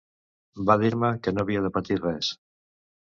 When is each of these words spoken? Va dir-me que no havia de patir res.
Va 0.69 0.77
dir-me 0.85 1.11
que 1.27 1.33
no 1.35 1.43
havia 1.47 1.63
de 1.67 1.73
patir 1.77 1.99
res. 2.03 2.33